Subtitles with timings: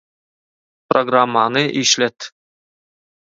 [0.91, 2.31] Programmany işlet